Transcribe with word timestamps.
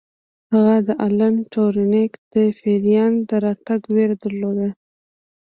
هغه 0.53 0.75
د 0.87 0.89
الن 1.05 1.33
ټورینګ 1.51 2.11
د 2.33 2.35
پیریان 2.59 3.13
د 3.29 3.31
راتګ 3.45 3.81
ویره 3.93 4.15
درلوده 4.23 4.69